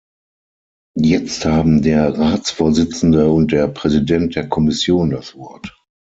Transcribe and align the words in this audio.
Jetzt 0.97 1.45
haben 1.45 1.83
der 1.83 2.17
Ratsvorsitzende 2.17 3.29
und 3.31 3.51
der 3.51 3.67
Präsident 3.67 4.35
der 4.35 4.49
Kommission 4.49 5.11
das 5.11 5.35
Wort. 5.35 5.79